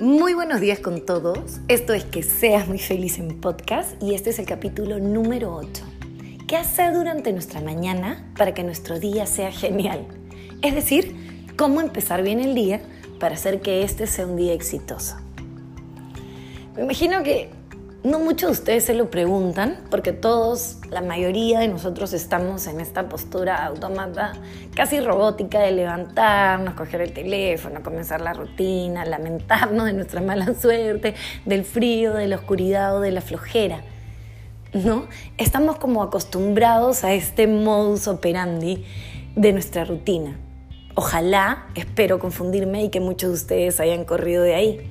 [0.00, 1.58] Muy buenos días con todos.
[1.66, 5.82] Esto es Que seas muy feliz en podcast y este es el capítulo número 8.
[6.46, 10.06] ¿Qué hacer durante nuestra mañana para que nuestro día sea genial?
[10.62, 11.16] Es decir,
[11.56, 12.80] cómo empezar bien el día
[13.18, 15.16] para hacer que este sea un día exitoso.
[16.76, 17.50] Me imagino que
[18.04, 22.80] no muchos de ustedes se lo preguntan, porque todos, la mayoría de nosotros estamos en
[22.80, 24.34] esta postura automata,
[24.74, 31.14] casi robótica de levantarnos, coger el teléfono, comenzar la rutina, lamentarnos de nuestra mala suerte,
[31.44, 33.82] del frío, de la oscuridad o de la flojera.
[34.72, 35.08] ¿No?
[35.38, 38.84] Estamos como acostumbrados a este modus operandi
[39.34, 40.36] de nuestra rutina.
[40.94, 44.88] Ojalá, espero confundirme y que muchos de ustedes hayan corrido de ahí.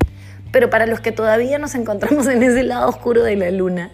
[0.52, 3.92] Pero para los que todavía nos encontramos en ese lado oscuro de la luna,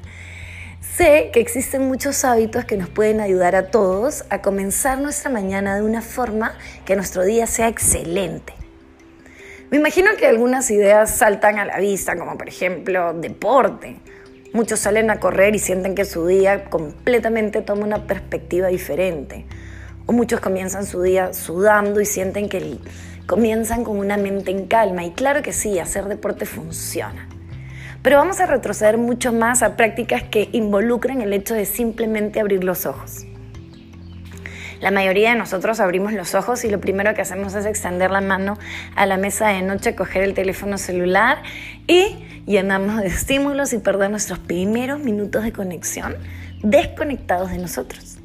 [0.96, 5.76] sé que existen muchos hábitos que nos pueden ayudar a todos a comenzar nuestra mañana
[5.76, 8.54] de una forma que nuestro día sea excelente.
[9.72, 13.98] Me imagino que algunas ideas saltan a la vista, como por ejemplo deporte.
[14.54, 19.48] Muchos salen a correr y sienten que su día completamente toma una perspectiva diferente.
[20.06, 22.80] O muchos comienzan su día sudando y sienten que el
[23.26, 27.28] comienzan con una mente en calma y claro que sí, hacer deporte funciona.
[28.02, 32.64] Pero vamos a retroceder mucho más a prácticas que involucren el hecho de simplemente abrir
[32.64, 33.26] los ojos.
[34.82, 38.20] La mayoría de nosotros abrimos los ojos y lo primero que hacemos es extender la
[38.20, 38.58] mano
[38.98, 41.42] a la mesa de noche, coger el teléfono celular
[41.88, 46.18] y llenarnos de estímulos y perder nuestros primeros minutos de conexión
[46.62, 48.18] desconectados de nosotros.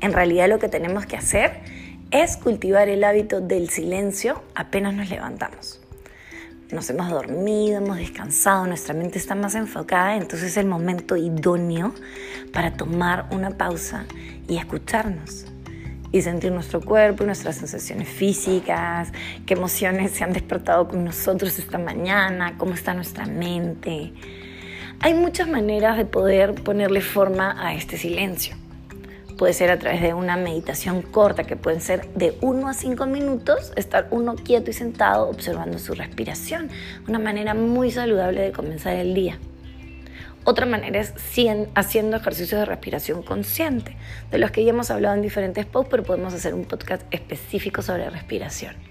[0.00, 1.60] En realidad lo que tenemos que hacer
[2.10, 5.80] es cultivar el hábito del silencio apenas nos levantamos.
[6.72, 11.94] Nos hemos dormido, hemos descansado, nuestra mente está más enfocada, entonces es el momento idóneo
[12.52, 14.06] para tomar una pausa
[14.48, 15.46] y escucharnos
[16.10, 19.12] y sentir nuestro cuerpo nuestras sensaciones físicas,
[19.44, 24.12] qué emociones se han despertado con nosotros esta mañana, cómo está nuestra mente.
[25.00, 28.56] Hay muchas maneras de poder ponerle forma a este silencio.
[29.38, 33.06] Puede ser a través de una meditación corta, que pueden ser de 1 a 5
[33.06, 36.70] minutos, estar uno quieto y sentado observando su respiración.
[37.06, 39.38] Una manera muy saludable de comenzar el día.
[40.42, 41.14] Otra manera es
[41.76, 43.96] haciendo ejercicios de respiración consciente,
[44.32, 47.80] de los que ya hemos hablado en diferentes posts, pero podemos hacer un podcast específico
[47.80, 48.87] sobre respiración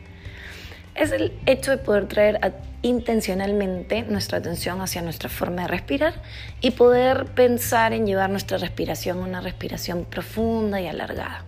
[0.97, 2.39] es el hecho de poder traer
[2.81, 6.21] intencionalmente nuestra atención hacia nuestra forma de respirar
[6.59, 11.43] y poder pensar en llevar nuestra respiración a una respiración profunda y alargada.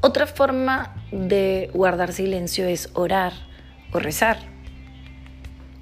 [0.00, 3.32] Otra forma de guardar silencio es orar
[3.92, 4.38] o rezar.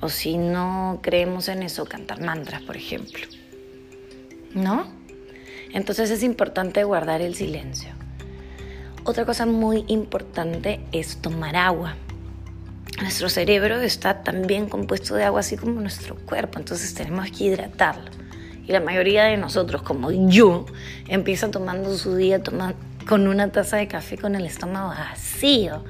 [0.01, 3.25] O si no creemos en eso, cantar mantras, por ejemplo.
[4.55, 4.87] ¿No?
[5.73, 7.91] Entonces es importante guardar el silencio.
[9.05, 11.97] Otra cosa muy importante es tomar agua.
[13.03, 18.13] Nuestro cerebro está también compuesto de agua, así como nuestro cuerpo, entonces tenemos que hidratarlo.
[18.65, 20.67] Y la mayoría de nosotros, como yo,
[21.09, 22.41] empieza tomando su día
[23.09, 25.83] con una taza de café con el estómago vacío.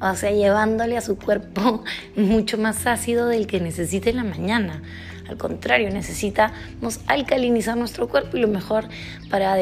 [0.00, 1.84] O sea, llevándole a su cuerpo
[2.16, 4.80] mucho más ácido del que necesita en la mañana.
[5.28, 8.88] Al contrario, necesitamos alcalinizar nuestro cuerpo y lo mejor
[9.28, 9.56] para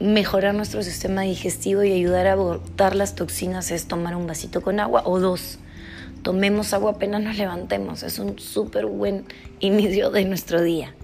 [0.00, 4.80] mejorar nuestro sistema digestivo y ayudar a botar las toxinas es tomar un vasito con
[4.80, 5.58] agua o dos
[6.28, 8.02] tomemos agua apenas nos levantemos.
[8.02, 9.24] Es un súper buen
[9.60, 10.94] inicio de nuestro día.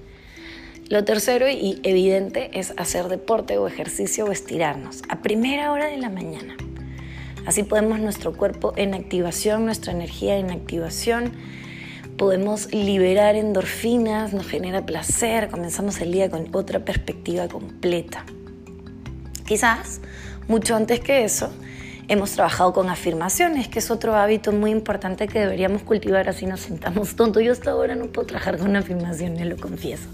[0.90, 5.96] Lo tercero y evidente es hacer deporte o ejercicio o estirarnos a primera hora de
[5.96, 6.58] la mañana.
[7.46, 11.32] Así podemos nuestro cuerpo en activación, nuestra energía en activación.
[12.18, 18.26] Podemos liberar endorfinas, nos genera placer, comenzamos el día con otra perspectiva completa.
[19.46, 20.02] Quizás,
[20.48, 21.50] mucho antes que eso,
[22.06, 26.60] Hemos trabajado con afirmaciones, que es otro hábito muy importante que deberíamos cultivar así nos
[26.60, 27.42] sintamos tontos.
[27.42, 30.08] Yo hasta ahora no puedo trabajar con afirmaciones, lo confieso.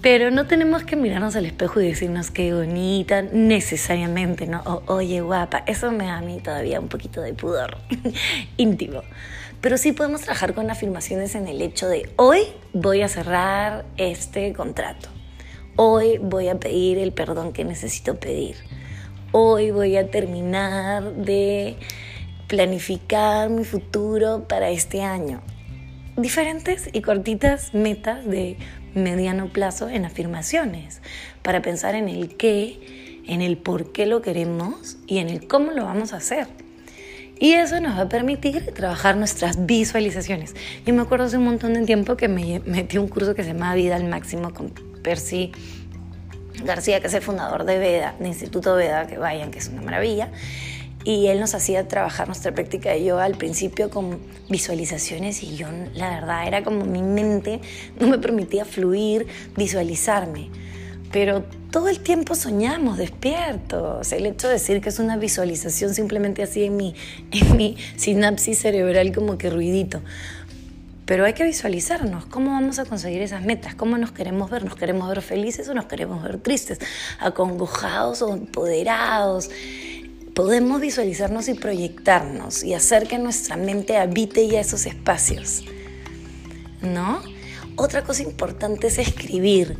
[0.00, 4.62] Pero no tenemos que mirarnos al espejo y decirnos qué bonita necesariamente, ¿no?
[4.86, 7.78] oye, guapa, eso me da a mí todavía un poquito de pudor
[8.56, 9.02] íntimo.
[9.60, 14.52] Pero sí podemos trabajar con afirmaciones en el hecho de hoy voy a cerrar este
[14.52, 15.08] contrato.
[15.74, 18.56] Hoy voy a pedir el perdón que necesito pedir
[19.38, 21.76] hoy voy a terminar de
[22.48, 25.42] planificar mi futuro para este año.
[26.16, 28.56] Diferentes y cortitas metas de
[28.94, 31.02] mediano plazo en afirmaciones
[31.42, 35.72] para pensar en el qué, en el por qué lo queremos y en el cómo
[35.72, 36.46] lo vamos a hacer.
[37.38, 40.54] Y eso nos va a permitir trabajar nuestras visualizaciones.
[40.86, 43.52] Yo me acuerdo hace un montón de tiempo que me metí un curso que se
[43.52, 44.72] llama Vida al Máximo con
[45.02, 45.52] Percy
[46.64, 49.82] García, que es el fundador de Veda, de Instituto Veda, que vayan, que es una
[49.82, 50.30] maravilla.
[51.04, 54.18] y él nos hacía trabajar nuestra práctica de yoga al principio con
[54.48, 57.60] visualizaciones y yo la verdad era como mi mente
[58.00, 60.50] no me permitía fluir, visualizarme.
[61.12, 64.12] Pero todo el tiempo soñamos despiertos.
[64.12, 66.94] El hecho de decir que es una visualización simplemente así en mi,
[67.30, 70.02] en mi sinapsis cerebral como que ruidito.
[71.06, 74.74] Pero hay que visualizarnos, cómo vamos a conseguir esas metas, cómo nos queremos ver, nos
[74.74, 76.80] queremos ver felices o nos queremos ver tristes,
[77.20, 79.48] acongojados o empoderados
[80.36, 85.64] podemos visualizarnos y proyectarnos y hacer que nuestra mente habite ya esos espacios.
[86.82, 87.22] ¿No?
[87.76, 89.78] Otra cosa importante es escribir.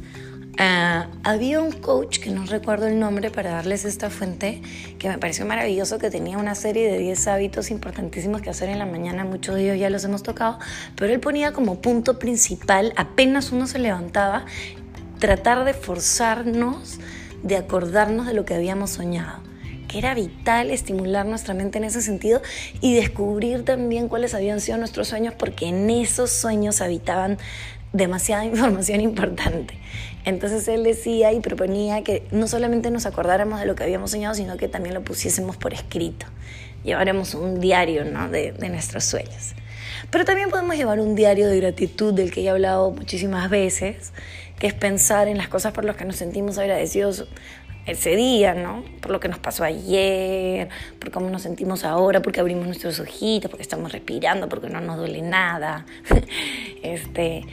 [0.59, 4.63] Ah, había un coach, que no recuerdo el nombre para darles esta fuente,
[4.99, 8.79] que me pareció maravilloso, que tenía una serie de 10 hábitos importantísimos que hacer en
[8.79, 10.59] la mañana, muchos de ellos ya los hemos tocado,
[10.97, 14.47] pero él ponía como punto principal, apenas uno se levantaba,
[15.19, 17.01] tratar de forzarnos,
[17.43, 19.45] de acordarnos de lo que habíamos soñado
[19.87, 22.43] que era vital estimular nuestra mente en ese sentido
[22.81, 27.39] y descubrir también cuáles habían sido nuestros sueños, porque en esos sueños habitaban
[27.97, 29.75] demasiada información importante.
[30.25, 34.35] Entonces él decía y proponía que no solamente nos acordáramos de lo que habíamos soñado,
[34.35, 36.27] sino que también lo pusiésemos por escrito.
[36.85, 38.29] Llevaremos un diario ¿no?
[38.29, 39.55] de, nuestros sueños.
[40.11, 44.13] Pero también podemos llevar un diario de gratitud del que he hablado muchísimas veces,
[44.59, 47.27] que es pensar en las cosas por las que nos sentimos agradecidos
[47.87, 48.85] ese día, ¿no?
[49.01, 50.69] Por lo que nos pasó ayer,
[50.99, 54.97] por cómo nos sentimos ahora, porque abrimos nuestros ojitos, porque estamos respirando, porque no nos
[54.97, 55.87] duele nada.
[56.83, 57.45] este,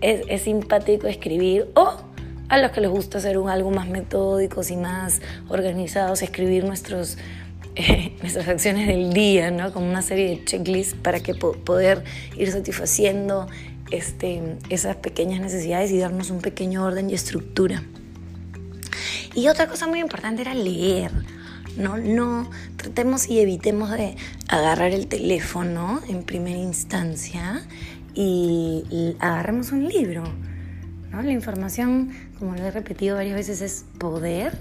[0.00, 1.68] es, simpático escribir.
[1.74, 2.02] O
[2.48, 7.18] a los que les gusta hacer un, algo más metódicos y más organizados, escribir nuestros,
[8.22, 9.72] nuestras acciones del día, ¿no?
[9.72, 12.04] Como una serie de checklists para que poder
[12.36, 13.48] ir satisfaciendo
[13.90, 17.82] este, esas pequeñas necesidades y darnos un pequeño orden y estructura.
[19.34, 21.12] Y otra cosa muy importante era leer.
[21.76, 24.16] No, no, tratemos y evitemos de
[24.48, 27.62] agarrar el teléfono en primera instancia
[28.22, 30.24] y agarremos un libro.
[31.10, 31.22] ¿no?
[31.22, 34.52] La información, como lo he repetido varias veces, es poder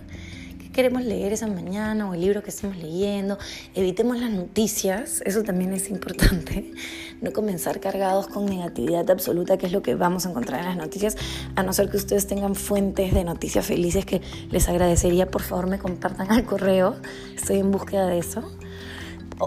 [0.77, 3.39] queremos leer esa mañana o el libro que estamos leyendo.
[3.73, 6.71] Evitemos las noticias, eso también es importante.
[7.19, 10.77] No comenzar cargados con negatividad absoluta, que es lo que vamos a encontrar en las
[10.77, 11.17] noticias,
[11.55, 14.21] a no ser que ustedes tengan fuentes de noticias felices que
[14.51, 16.95] les agradecería, por favor, me compartan al correo.
[17.35, 18.43] Estoy en búsqueda de eso.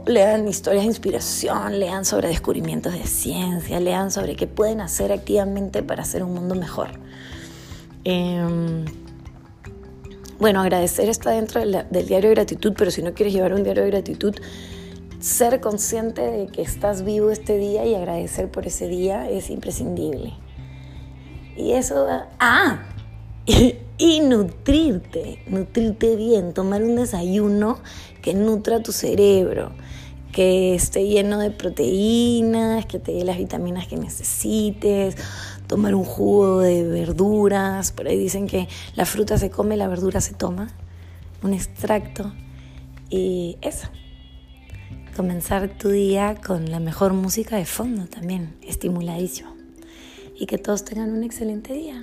[0.07, 5.83] Lean historias de inspiración, lean sobre descubrimientos de ciencia, lean sobre qué pueden hacer activamente
[5.83, 6.91] para hacer un mundo mejor.
[8.05, 8.85] Eh,
[10.41, 13.83] bueno, agradecer está dentro del, diario de gratitud, pero si no quieres llevar un diario
[13.83, 14.35] de gratitud,
[15.19, 20.33] ser consciente de que estás vivo este día y agradecer por ese día es imprescindible.
[21.59, 22.07] Y eso,
[22.39, 22.79] ah,
[24.00, 27.79] y, nutrirte, nutrirte bien, tomar un desayuno
[28.23, 29.73] que nutra tu cerebro,
[30.32, 35.17] que esté lleno de proteínas, que te dé las vitaminas que necesites,
[35.67, 40.23] tomar un jugo de verduras, por ahí dicen que la fruta se come, la verdura
[40.23, 40.70] se toma,
[41.43, 42.32] un extracto
[43.11, 43.88] y eso.
[45.14, 49.55] Comenzar tu día con la mejor música de fondo también, estimuladísimo.
[50.38, 52.02] Y que todos tengan un excelente día.